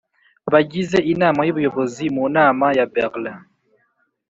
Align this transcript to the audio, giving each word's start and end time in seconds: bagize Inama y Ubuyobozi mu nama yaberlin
bagize 0.51 0.97
Inama 1.13 1.41
y 1.43 1.51
Ubuyobozi 1.53 2.05
mu 2.15 2.25
nama 2.37 2.65
yaberlin 2.77 3.39